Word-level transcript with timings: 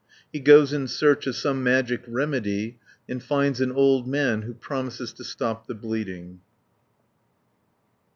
He 0.33 0.39
goes 0.39 0.73
in 0.73 0.87
search 0.87 1.27
of 1.27 1.35
some 1.35 1.61
magic 1.61 2.01
remedy 2.07 2.79
and 3.07 3.21
finds 3.21 3.61
an 3.61 3.71
old 3.71 4.07
man 4.07 4.41
who 4.41 4.55
promises 4.55 5.13
to 5.13 5.23
stop 5.23 5.67
the 5.67 5.75
bleeding 5.75 6.41
(205 6.41 6.41
282). 6.41 6.41